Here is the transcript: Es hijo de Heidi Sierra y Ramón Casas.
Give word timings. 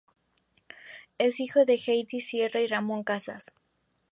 Es 1.19 1.39
hijo 1.39 1.63
de 1.63 1.77
Heidi 1.77 2.21
Sierra 2.21 2.59
y 2.59 2.65
Ramón 2.65 3.03
Casas. 3.03 3.53